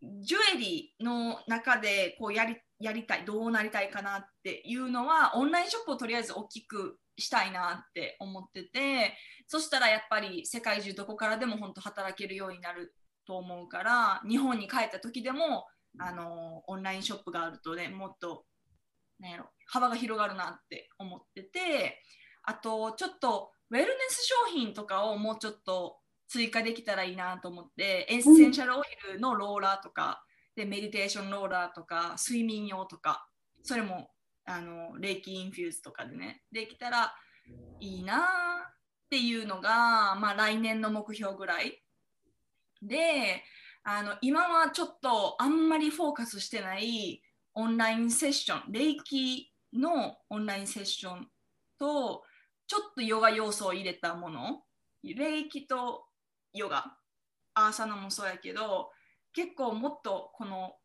[0.00, 9.14] ジュエリーの中でこうやりやりたい、どうなりたいかなっていうのは、オンラインショップをとりあえず大きくしたいなって思ってて、
[9.46, 12.94] そしたらやっぱり世界中どこからでも本当働けるようになる
[13.26, 15.66] と思うから、日本に帰った時でも、
[15.98, 18.46] あのオンラインショップがあるとね、もっと、
[19.20, 22.00] なんやろ、幅が広がるなって思ってて、
[22.44, 25.96] あとちょっとウェルネス商品とかをもうちょっと
[26.28, 30.22] 追加できたらいいなと思って、エッセンシャルオイルのローラーとか、
[30.54, 33.26] でメディテーションローラーとか、睡眠用とか、
[33.62, 34.10] それも
[34.44, 37.14] あのレイキ infuse とかでね、できたら
[37.80, 38.20] いいなっ
[39.08, 41.82] ていうのが、まあ、来年の目標ぐらい。
[42.82, 43.42] で、
[43.84, 47.22] あの今はちょっとあんまりフォーカスしてない
[47.54, 51.28] オンラインセッション、レイキのオンラインセッション
[51.78, 52.22] と、
[52.66, 54.62] ちょっとヨガ要素を入れたもの、
[55.02, 56.04] レイキと
[56.52, 56.96] ヨガ、
[57.54, 58.90] アーサナもそうやけど、
[59.32, 60.76] 結構もっとこの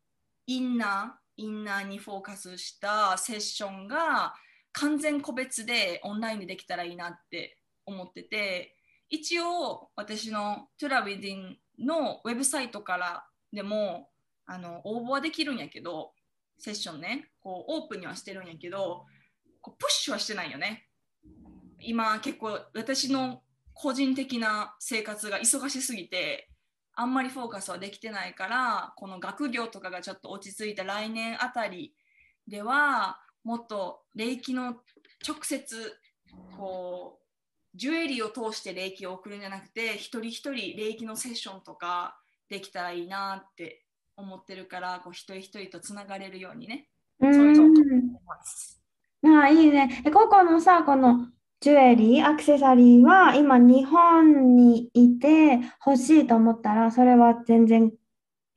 [0.45, 4.33] インナー、インナーにフォーカスしたセッションが
[4.71, 8.75] 完全個別でオンラインでできたらいいなって思ってて、
[9.09, 14.09] 一応私のトゥラウィディンのウェブサイトからでも
[14.45, 16.13] あの応募はできるんやけど、
[16.59, 19.05] セッションね、こうオープンにはしてるんやけど、
[19.61, 20.86] こうプッシュはしてないよね。
[21.81, 23.41] 今結構私の
[23.73, 26.49] 個人的な生活が忙しすぎて、
[26.93, 31.93] あんまりフォーカスはできてないから、この学業とかがちょっと落ち着いた来年あたり
[32.47, 34.77] では、もっと霊気の
[35.27, 35.93] 直接、
[36.57, 43.85] こう、ジュエリーを通して霊気を送るんじゃなくて、一人一人霊気のセッションとかできたらいいなって
[44.15, 48.17] 思ってるから、こう一人一人とつながれるようにね、うそういうのを思いん。
[48.25, 48.81] ます。
[49.25, 50.01] ああ、いいね。
[50.05, 51.27] え、ココのさ、この
[51.59, 57.91] ジュエリー、アクセサリーは今日本にいて欲しいと思ったら、それは全然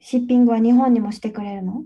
[0.01, 1.85] シッピングは日本にもしてくれるの？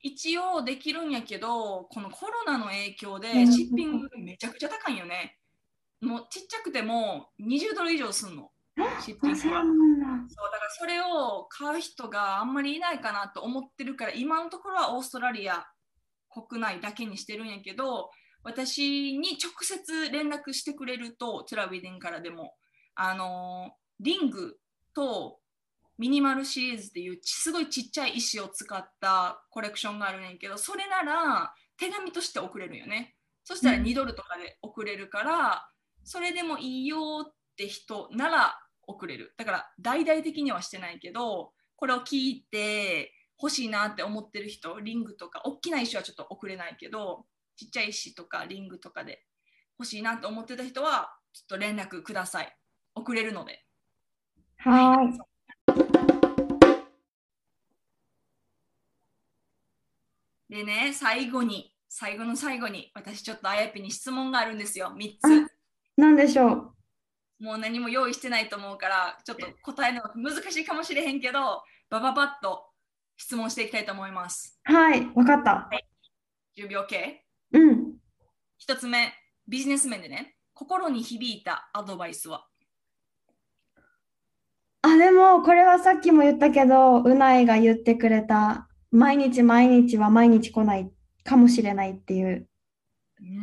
[0.00, 5.36] 一応できるんやけど、このコロナの影響でうんシッピングめちゃくちゃ高いんよね。
[6.00, 8.50] もうちっちゃくても20ドル以上すんの。
[9.04, 9.36] シッピング。
[9.36, 9.70] そうだから
[10.78, 15.66] それを買う人があんまりいないかなと思ってるから今のところはオーストラリア
[16.30, 18.10] 国内だけにしてるんやけど
[18.46, 22.54] 私に直接連絡してくれるとトゥラウィデンからでも
[22.94, 24.56] あのリング
[24.94, 25.38] と
[25.98, 33.16] ミニマルシリーズっていうちすごいちっちゃい石を使ったコレクションがあるんやけどそれなら手紙として送れるよね。
[33.42, 33.82] そしたらうん。
[33.82, 35.68] 2ドルとかで送れるから
[36.04, 39.34] それでもいいよって人なら送れる。
[39.36, 49.24] だから大々的にはしてないけどこれを聞いて欲しいなって思ってる人リングとか大きな石はちょっと送れないけどちっちゃい石とかリングとかで
[49.78, 52.56] 欲しいなって思ってた人はちょっと連絡ください
[52.94, 53.64] 送れるので
[54.58, 55.18] はーい。
[60.48, 65.46] でね最後に最後の最後に私ちょっとあやぴに質問があるんですよ3あつ
[65.96, 66.46] なんでしょ
[67.40, 67.44] う？
[67.44, 72.64] もう何も用意してないと思うからちょっと答えるのが難しいかもしれへんけどバババッと
[73.16, 75.68] 質問していきたいと思いますはい、わかった。
[76.54, 77.25] 準備 OK?
[77.52, 77.94] うん。
[78.58, 79.12] 一つ目、
[79.48, 82.46] ビジネス面でね、心に響いたアドバイスは？
[84.82, 90.90] あ、でも、これはさっきも言ったけど、うないが言ってくれた、毎日毎日は毎日来ない
[91.24, 92.48] かもしれないっていう。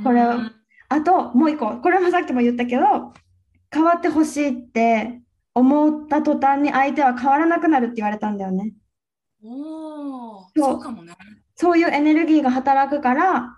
[0.04, 0.52] これはうん
[0.89, 3.13] あと、もう一個、これもさっきも言ったけど、
[3.74, 5.22] 変わってほしいって
[5.56, 8.74] 思った途端に相手は変わらなくなるって言われたんだよね。
[9.44, 11.16] おー、そうそうかもね。
[11.56, 13.58] そういうエネルギーが働くから、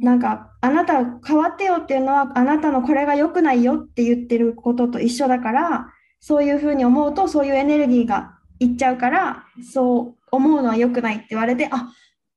[0.00, 11.88] なんか、あなた変わってよっていうのは、あなたのこれが良くないよって言ってることと一緒だから、そういうふうに思うと、そういうエネルギーがいっちゃうから、そう思うのは良くないって言われて、あ、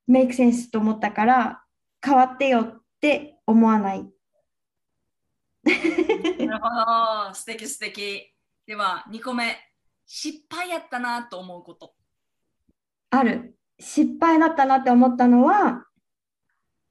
[0.08, 1.64] メイクセンスと思ったから、
[2.04, 4.06] 変わってよって思わない。
[5.64, 8.34] なるほど、素敵素敵。
[8.66, 9.58] では、2個目、
[10.06, 11.94] 失敗やったなと思うこと。
[13.12, 13.56] ある。
[13.80, 15.86] 失敗だったなって思ったのは、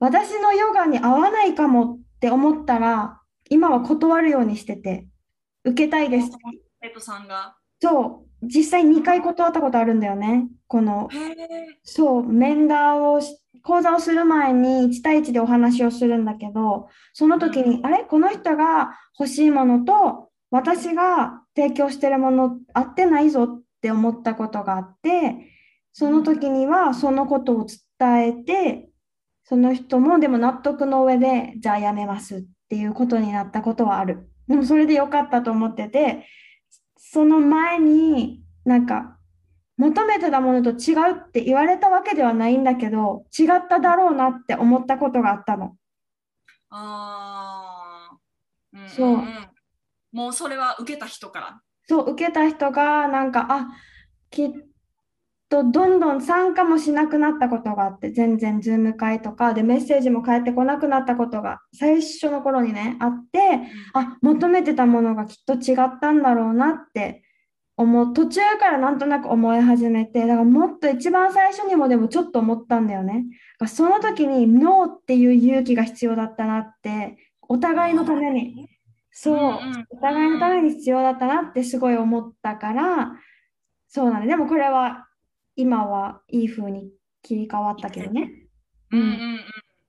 [0.00, 5.06] 私のヨガに合わないかもって思ったら、今は断るようにしてて、
[5.64, 6.30] 受けたいです。
[6.82, 7.54] 生徒さんが。
[7.80, 8.46] そう。
[8.46, 10.48] 実際2回断ったことあるんだよね。
[10.66, 11.10] この。
[11.84, 18.04] そう、面談をし、講座をする前に1対1でお話をするんだけど、その時に、あれ？
[18.04, 25.46] この人が欲しいものと私が提供してるもの合ってないぞって思ったことがあって、
[25.92, 27.66] その時にはそのことを
[27.98, 28.89] 伝えて、
[29.50, 34.30] その人もでも納得の上で、じゃあやめますっていうことになったことはある。
[34.46, 36.24] でもそれでよかったと思ってて、
[36.96, 39.18] その前になんか
[39.76, 45.74] 求めてたものと違うって言われたわけではないんだけど、違っただろうなって思ったことがあったの。
[46.70, 48.16] ああ。
[48.72, 49.50] うんそうんん
[50.12, 51.60] もうそれは受けた人から。
[51.88, 53.68] そう、受けた人がなんか、あ、
[54.30, 54.48] きっ
[55.50, 63.40] とどんどん参加もしなくなったことがあって、全然ズーム会とかでメッセージも返ってこなくなったことが最初の頃にね、あって、
[63.92, 67.24] あ、求めてたものがきっと違ったんだろうなって
[67.76, 68.14] 思う。
[68.14, 73.24] 途中からなんとなく思い始めて、だからもっと一番最初にもでもちょっと思ったんだよね。
[73.66, 78.68] その時にノーっていう勇気が必要だったなって、お互いのために。
[79.10, 79.58] そう、
[79.90, 83.16] お互いのために必要だったなってすごい思ったから、
[83.88, 85.08] そうなんで、でもこれは
[85.60, 86.90] 今はいい風に
[87.22, 88.32] 切り替わったけどね。
[88.92, 89.40] うんうんうん。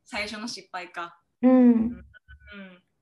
[0.03, 1.17] 最初の失敗か。
[1.41, 1.51] うん。
[1.51, 2.03] うん。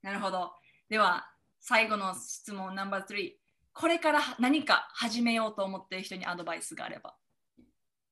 [0.01, 0.51] なるほど。
[0.89, 1.25] では、
[1.59, 3.31] 最後の質問ナンバー3。
[3.73, 7.15] これから何か始めようと思っている人にアドバイスがあれば。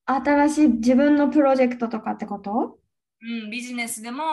[0.06, 2.80] 新しい自分のプロジェクトとかってこと？
[3.22, 4.24] うん、ビジネスでも、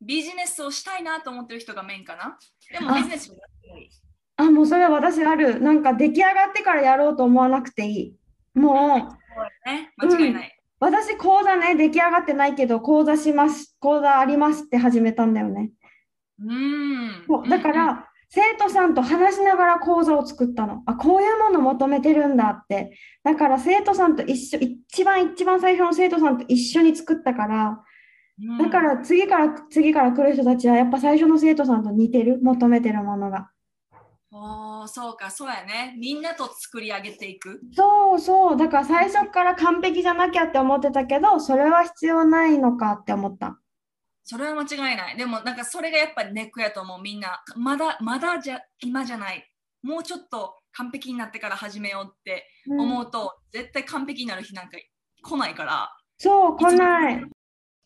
[0.00, 2.38] ビジネスをしたいなと思ってる人がメインかな。
[2.70, 3.90] でもあビジネスもやってもいい。
[4.36, 5.60] あ、もうそれは私ある。
[5.60, 8.16] なんか出来上がってからやろうと思わなくていい。
[8.54, 9.21] もう、
[9.66, 10.58] ね、間違いない。
[10.80, 15.70] 私講座ね、出来上がってないけど、講座します、講座ありますって始めたんだよね。
[16.44, 17.24] うん。
[17.28, 20.82] そうだから、生徒さんと話しながら講座を作ったの。
[20.86, 22.96] あ、こういうもの求めてるんだって。
[23.22, 33.51] だから生徒さんと一緒、一番一番最初の生徒さんと一緒に作ったから、うんだから次から次から来る人たちはやっぱ最初の生徒さんと似てる、求めてるものが。
[34.88, 35.94] そうか、そうやね。
[35.98, 37.60] みんなと作り上げていく。
[37.74, 38.56] そうそう。
[38.56, 43.58] だから最初から完璧じゃなきゃって思ってたけど、それは必要ないのかって思った。
[44.24, 45.16] それは間違いない。
[45.16, 47.42] でも、なんかそれがやっぱりネックやと思う、みんな。
[47.56, 49.46] まだ、まだじゃ、今じゃない。
[49.82, 54.78] もうちょっと完璧になってから始めようってうん思うと、絶対完璧になる日なんか
[55.22, 55.90] 来ないから。
[56.18, 57.24] そう、来ない。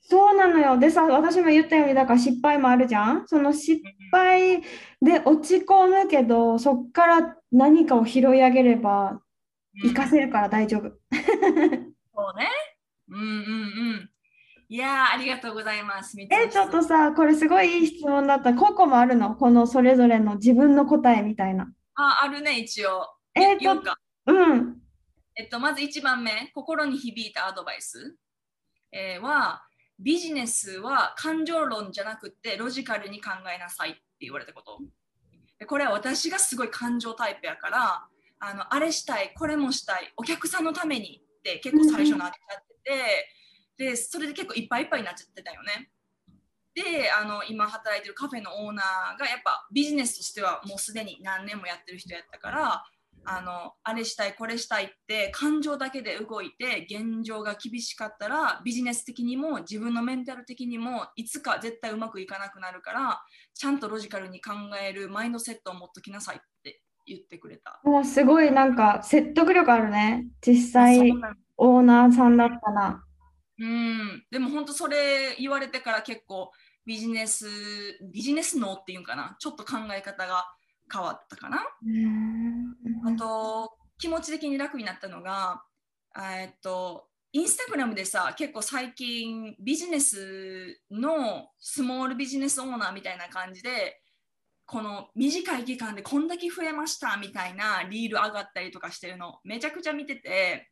[0.08, 0.78] そうなのよ。
[0.78, 3.26] でさ、私も言ったように、だから失敗もあるじゃん？
[3.26, 4.60] その失敗
[5.02, 9.20] で落ち込むけど、そっから何かを拾い上げれば
[9.82, 10.82] うん活かせるから大丈夫。
[10.82, 12.48] そうね。
[13.08, 13.32] うんうんう
[13.94, 14.10] ん。
[14.68, 16.16] いやー、ありがとうございます。
[16.18, 18.54] え、ちょっとさ、これすごいいい質問だった。
[18.54, 19.34] ココもあるの？
[19.36, 21.68] このそれぞれの自分の答えみたいな。
[21.94, 23.06] あ、あるね、一応。
[23.34, 23.98] えーと言おうか。
[24.26, 24.76] うん。
[25.36, 28.16] えっと、まず1番目、心に響いたアドバイス、
[28.92, 29.65] えーは、
[29.98, 34.78] ビジネスは感情論じゃなくてロジカルに考えなさいって言われたこと。
[35.58, 38.06] でこれは私がすごい感情タイプやから、
[38.38, 42.92] あのあれしたい、これもしたい、お客さんのためにって結構最初なっちゃって
[43.78, 45.90] て、で、それで結構いっぱいいっぱいになっちゃってたよね。
[46.74, 52.84] で、あの今働いてるカフェのオーナーがやっぱビジネスとしてはもうすでに何年もやってる人やったから、
[53.28, 63.20] あのあれしたいこれしたいって感情だけで動いて現状が厳しかったらビジネス的にも自分のメンタル的にもいつか絶対うまくいかなくなるから
[63.52, 67.80] ちゃんとロジカルに考えるマインドセットを持っときなさいって言ってくれた。
[67.84, 70.26] もうすごいなんか説得力あるね。
[70.40, 71.12] 実際
[71.56, 73.02] オーナーさんだったら。
[73.58, 76.50] うん、でも本当それ言われてから結構
[76.84, 77.46] ビジネス
[78.12, 79.36] ビジネス脳っていうんかな？
[79.38, 80.44] ちょっと考え方が
[80.92, 81.58] 変わったかな。
[83.06, 85.62] あと気持ち的に楽になったのが、
[86.16, 94.00] えっと、インスタグラムでさ、結構最近ビジネスのスモールビジネスオーナーみたいな感じで、
[94.64, 100.70] この短い期間でこんだけ増えましたみたいなリール上がったりとかしてるのめちゃくちゃ見てて、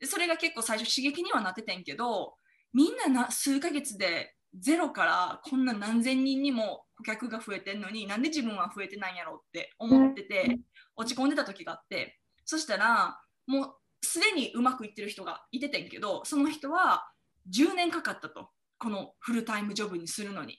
[0.00, 2.34] でそれが結構最初刺激にはなっててんけど、
[2.72, 10.58] みんなな数ヶ月でゼロからこんな何千人にも顧客が増えてんのになんで自分は増えてないんやろうって思ってて、
[10.96, 17.10] 落ち込んでた時があってそしたらもうすでにうまくいってる人がいててんけどその人は
[17.50, 20.58] 10年かかったとこのフルタイムジョブにするのに。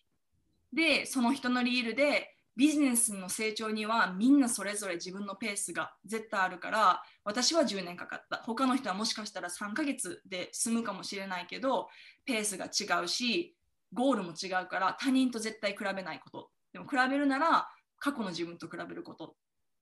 [0.73, 8.38] でその人のリールでビジネスの成長にはみんなそれぞれ自分のペースが絶対あるから私は10年かかった。
[8.38, 11.88] 他の人はもしかしたら3ヶ月で済むかもしれないけど
[12.25, 13.55] ペースが違うし
[13.96, 17.68] ゴールも違うから他人と絶対比べないことでも比べるなら
[17.98, 19.34] 過去の自分と比べることっ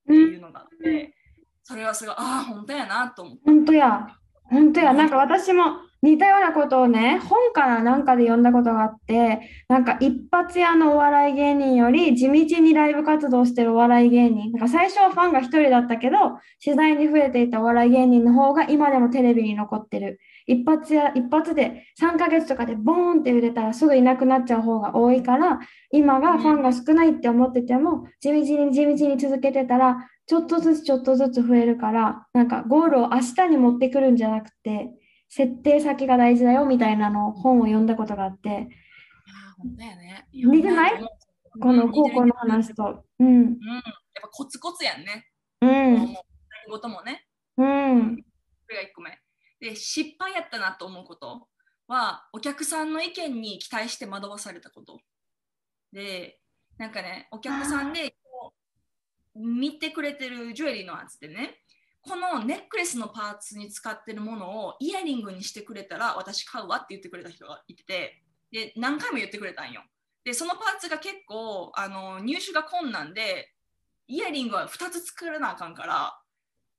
[0.07, 1.15] ていうのがあって、
[1.63, 3.41] それはすごい、ああ、本当やなと思って。
[3.45, 4.07] 本当や。
[4.49, 4.93] 本当や。
[4.93, 14.51] なんか私も似たようなことをね、本からなんかで読んだことがあって、なんか一発屋のお笑い芸人より地道にライブ活動してるお笑い芸人。
[14.51, 16.17] なんか最初はファンが一人だったけど、
[16.59, 20.19] 次第に増えていたお笑い芸人の方が今でもテレビに残ってる。
[20.45, 25.59] 一発や一発で3ヶ月とかでボーンって売れたらすぐいなくなっちゃう方が多いから、
[25.91, 34.89] 今がファンが少ないって思ってても、地道に地道に続けてたら、ちょっとずつちょっとずつ増えるから、なんかゴールを明日に持ってくるんじゃなくて、
[35.29, 38.67] 設定先が大事だよみたいなのを本を読んだことがあって、ああ、
[39.57, 40.27] 本当やね。
[40.33, 40.93] 似てない？
[40.93, 41.07] うん
[41.61, 43.05] この高校の話と。
[43.19, 43.53] うん、うん、やっ
[44.23, 45.27] ぱコツコツやんね。
[45.61, 46.17] うん、何
[46.67, 47.27] 事もね。
[47.57, 48.23] うん、
[48.65, 49.11] それが1個目。
[49.63, 51.47] で、失敗やったなと思うこと
[51.87, 54.99] は、お客さんの意見に期待して惑わされたこと。
[55.93, 56.41] で、
[56.77, 58.53] なんかね、お客さんでこ
[59.35, 61.61] う見てくれてるジュエリーのやつでね、
[62.01, 69.81] このネックレスのパーツに使ってるものをイヤリングにしてくれたら私買うわって言ってくれた人がいてて、で、何回も言ってくれたんよ。
[70.25, 73.53] で、そのパーツが結構あの入手が困難で、
[74.07, 76.19] イヤリングは2つ作らなあかんから、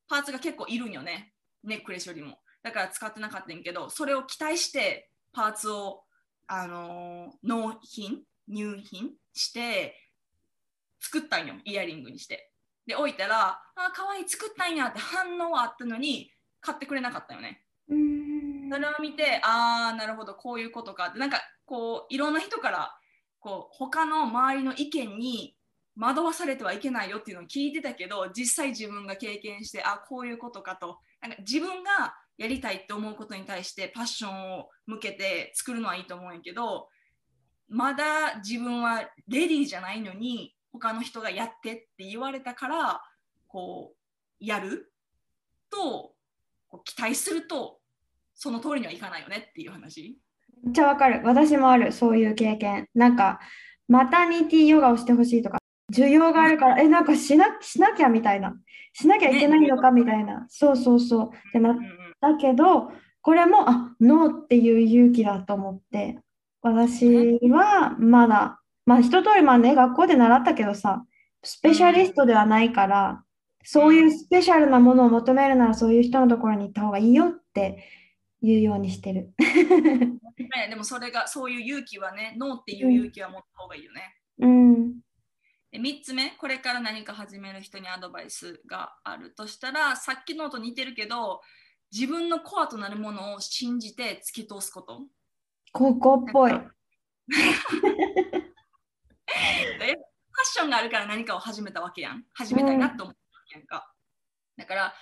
[0.06, 1.32] パーツが結構いるんよね。
[1.62, 2.38] ネックレスよりも。
[2.64, 6.02] だから使ってなかったんやけど、それを期待してパーツを、
[6.46, 9.94] あのー納品、入品して
[11.00, 12.50] 作ったんよ、イヤリングにして。
[12.86, 17.62] で、置いたら、あ、かわいい、作ったんやって反応はあったのに、買ってくれなかったよね。
[17.88, 22.98] うんそれを見て、ああ、なるほど、こういうことかって、なんかこう、いろんな人から、
[23.40, 25.56] こう、他の周りの意見に
[25.96, 36.88] 惑わされてはいけないよっていうのを聞いてたけど、実際自分が経験して、あこういうことかと、なんか自分がやりたいって思うことに対してパッションを向けて作るのはいいと思うんやけど、
[37.68, 43.00] まだ自分はレディーじゃないのに、他の人がやってって言われたから、
[43.46, 44.92] こう、やる
[45.70, 46.14] と、
[46.68, 47.78] こう期待すると、
[48.34, 50.18] その通りにはいかないよねっていう話。
[50.64, 51.20] めっちゃわかる。
[51.24, 52.88] 私もある、そういう経験。
[52.94, 53.38] なんか、
[53.88, 55.58] マタニティヨガをしてほしいとか、
[55.92, 58.56] 需要があるから、え、なんかしな、しなきゃみたいな。
[58.92, 60.46] しなきゃいけないのかみたいな。
[60.48, 61.30] そうそうそう。
[61.52, 61.76] でな
[62.32, 66.18] だけど、これも、あ、ノーっていう勇気だと思って、
[66.62, 71.04] 私はまだ、まあ一通りまあね、学校で習ったけどさ、
[71.42, 73.22] スペシャリストではないから、
[73.64, 77.84] そういうスペシャルなものを求めるならそういう人のところに行った方がいいよって
[78.42, 79.32] 言うようにしてる。
[79.40, 84.14] ねでもそれが、そういう勇気はね、ノーっていう勇気は持った方がいいよね。
[84.38, 84.92] うん。
[85.72, 91.40] で3つ目、これから何か始める人にアドバイスがあるとしたら、さっきのと似てるけど、
[91.94, 95.02] 自分のコアとなるものを信じて突き通すこと。
[95.72, 96.52] 高校っぽい。
[96.58, 96.58] で
[100.34, 102.24] ファッションがあるから何かを始めたわけやん。
[102.32, 103.94] 始めたいなと思ったわけやんか。
[104.56, 104.94] だから、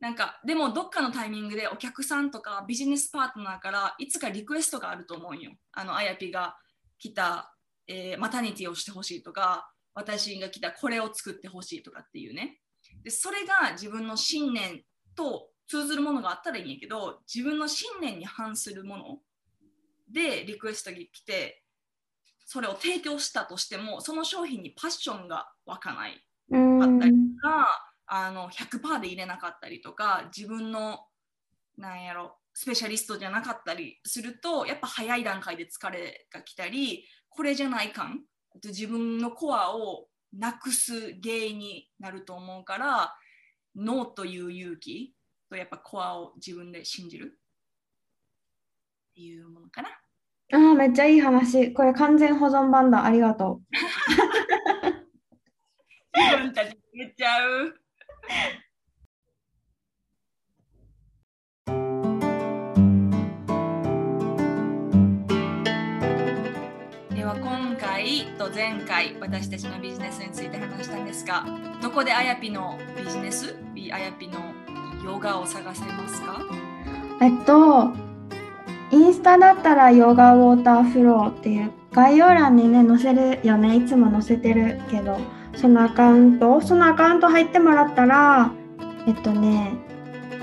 [0.00, 5.52] なんか、でもどっかのタイミングでお客さんとかビジネスパートナーからいつかリクエストがあると思うんよ。
[5.72, 6.58] あの、あやぴが
[6.98, 12.60] 来た、えーマタニティをしてほしいとか、私が来たこれを作ってほしいとかっていうね。
[13.02, 14.84] で、それが自分の信念
[15.16, 19.18] と通ずるものがあったらいいんやけど、自分の信念に反するもの
[20.10, 21.62] でリクエストが来て、
[22.46, 26.82] それを提供したとしても、その商品にパッションが湧かないうん。
[26.82, 27.12] あったり
[27.42, 27.68] が、
[28.06, 31.06] あの100%で入れなかったりとか、自分の
[31.76, 38.20] なんやろスペシャリストじゃなかったりすると、やっぱ早い段階で疲れが来たり、これじゃないかん、
[38.64, 43.14] 自分のコアをなくす原因になると思うから、
[43.74, 45.14] ノーという勇気
[45.54, 47.26] とやっぱコアを自分で信じる？
[47.26, 47.28] っ
[49.14, 49.88] ていうものかな。
[50.52, 51.72] ああ、めっちゃいい話。
[51.72, 53.04] これ完全保存版だ。
[53.04, 53.60] ありがと
[56.16, 57.80] 自分たちで言っちゃう。
[67.14, 71.46] では今回と前回私たちのビジネスについて話したんですが
[71.80, 73.54] どこであやぴのビジネス？
[73.74, 74.53] ビあやぴの
[75.04, 76.40] ヨガを探せますか？
[77.20, 77.92] えっと、
[78.90, 83.76] インスタだったらヨガウォーターフローっていう概要欄にね、載せるよね。
[83.76, 85.18] いつも載せてるけど、
[85.56, 88.50] そのアカウント、そのアカウント入ってもらったら、
[89.06, 89.74] えっとね、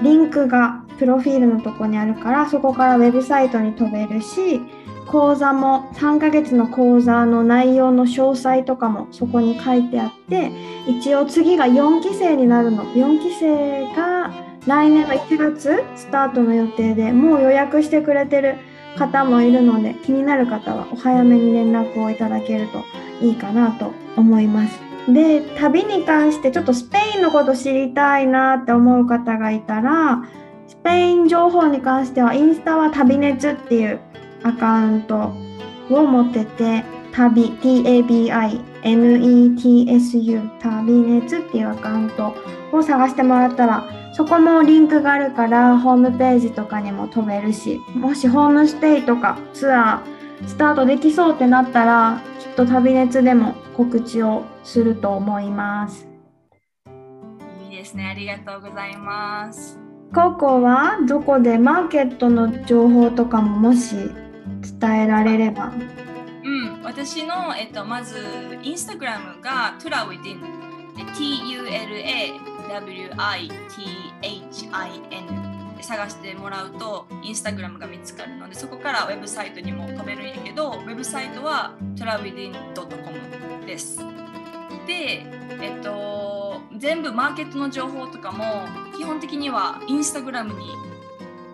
[0.03, 4.61] リンクがプロフィールのとこにあるから、そこからウェブサイトに飛べるし、
[5.07, 10.51] 講座も3ヶ月の講座の内容の詳細とかもそこに書いてあって
[10.87, 14.31] 一応次が4期生になるの4期生が
[14.67, 18.57] 来年の1月スタートの予定でもう予約してくれてる
[18.95, 22.83] 方もいるので気になる方はお早めに連絡をいただけると
[23.25, 24.79] いいかなと思います。
[25.11, 30.21] で旅に関してちょっとスペインのこと知りたいなって思う方がいたら
[30.67, 33.99] スペイン情報に関してはインスタは旅熱っていう
[34.43, 35.33] アカウント
[35.89, 38.69] を持ってて旅 TABINETSU
[40.59, 42.35] 旅熱っていうアカウント
[42.71, 56.07] を探してもらったらそこもリンクがあるからホームページとかにも飛べるしもしホームステイとかツアースタートできそうってなったらきっと旅熱でも告知をすると思います。
[57.67, 58.05] いいですね。
[58.05, 59.79] ありがとうございます。
[60.13, 63.95] ココはどこでマーケットの情報とかももし
[64.79, 65.71] 伝えられれば。
[66.43, 68.17] うん、私の、えっと、まず、
[68.61, 70.61] インスタグラムが Turawithin。
[72.79, 73.51] T-U-L-A-W-I-T-H-I-N
[75.77, 83.99] で探してもらうと、インスタグラムが見つかるので、そこからウェブサイトにも飛べるんやけど、ウェブサイトは turawithin.com です。
[84.87, 85.25] で、
[85.61, 88.45] えっと、全部マーケットの情報とかも、
[88.97, 90.65] 基本的にはインスタグラムに、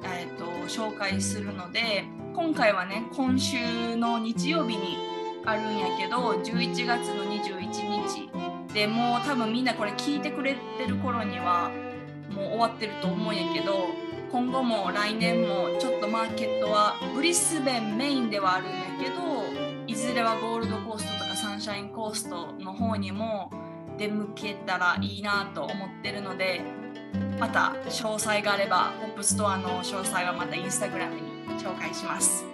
[0.03, 2.05] えっと、紹介するので、
[2.37, 4.95] 今回はね今週の日曜日に
[5.43, 7.66] あるんやけど11月の21日
[8.73, 11.71] でもう多分みんなこれ聞いてくれてる頃には
[12.29, 13.87] もう終わってると思うんやけど
[14.31, 19.17] 今後も来年もちょっとマーケットはブリスベンメインではあるんやけど
[19.87, 23.51] いずれはゴールドコーストとかサンシャインコーストの方にも
[23.97, 26.61] 出向けたらいいなと思ってるので
[27.39, 31.21] また詳細があればポップストアの詳細はまたインスタグラムに
[31.57, 32.45] 紹介します。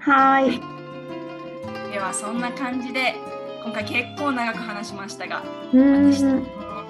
[0.00, 0.60] はい。
[1.92, 3.14] ではそんな感じで
[3.62, 5.42] 今回結構長く話しましたが
[5.72, 6.36] う私たちん。
[6.36, 6.40] の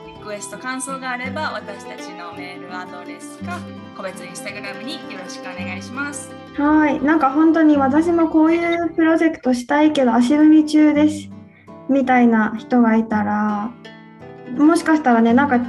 [0.07, 3.59] リクエスト感想があれば私たちのメールアドレスか
[3.97, 6.31] 個別インスタグラムによろしくお願いします。
[6.57, 7.03] はい。
[7.03, 11.29] なんか本当に私もこういうプロジェクトしたいけど足踏み中です。
[11.89, 13.71] みたいな人がいたら、
[14.57, 15.61] もしかしたらね、なんか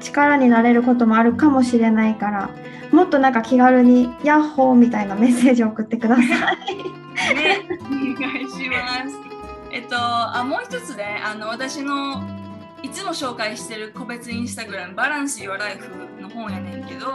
[0.00, 2.50] 力になれることもあるかもしれないから、
[2.92, 6.24] もっとなんか気軽にヤッホーみたいなメッセージを送ってください。
[7.34, 9.33] ね、お願いします。
[9.74, 12.22] えっと、あもう一つね、あの私の
[12.80, 17.06] いつも紹介してる個別インスタグラム、バランス Your Life の本やねんけど、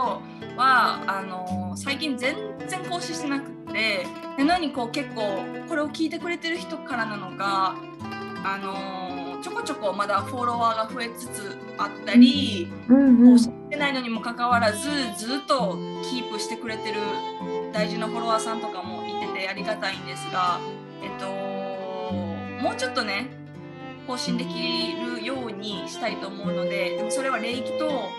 [0.57, 2.35] はあの最近全
[2.67, 4.05] 然更新してなくって、
[4.37, 7.75] でなのにこう結構これを聞いてくれてる人からなのか、
[8.43, 13.31] あのちょこちょこまだフォロワーが増えつつあったり、うんうん。
[13.31, 15.77] 更新してないのにもかかわらずずっと
[16.11, 16.99] キープしてくれてる
[17.71, 20.59] 大事なフォロワーさんとかもいててありがたいんですが、
[21.01, 21.58] えっと、
[22.61, 23.27] もうちょっとね
[24.07, 28.09] 更新できるようにしたいと思うのででもそれは霊気と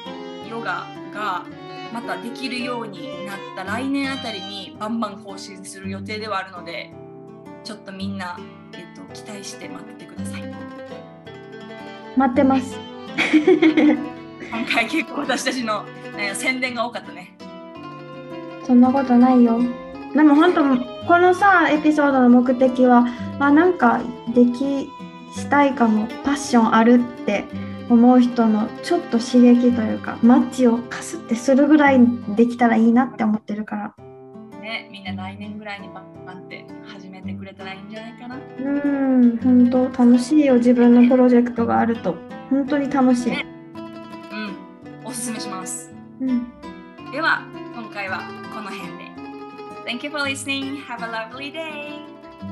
[0.49, 1.45] ヨガが
[1.93, 6.93] またできるようになった来年あたりにバンバン更新する予定ではあるので
[7.64, 8.38] ちょっとみんな、
[8.72, 10.55] えっと、期待して待っててください。
[12.16, 12.76] 待ってます。
[14.51, 15.84] 今回結構私たちの、
[16.16, 17.34] ね、宣伝が多かったね。
[18.66, 19.61] そんなことないよ。
[20.14, 20.62] でも本当
[21.06, 23.06] このさエピソードの目的は
[23.38, 24.00] あなんか
[24.34, 24.88] でき
[25.34, 27.44] したいかもパッションあるって
[27.88, 32.00] 思う人のちょっと刺激というかマッチをカスってするぐらい
[32.36, 33.94] できたらいいなって思ってるから
[34.61, 38.36] ね、みんな来年ぐらいにバンバンって始めてくれたらいいんじゃないかな。
[38.36, 42.14] うん本当楽しいよ自分のプロジェクトがあると
[42.50, 43.46] 本当に楽しい、ね
[45.02, 45.92] うん、おすすめします。
[46.20, 46.46] うん、
[47.11, 47.42] では、
[47.74, 48.39] 今回は。
[49.91, 50.76] Thank you for listening.
[50.86, 51.99] Have a lovely day.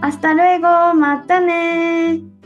[0.01, 2.38] Hasta luego またねー